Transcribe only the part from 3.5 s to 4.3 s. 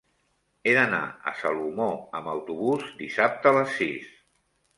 a les sis.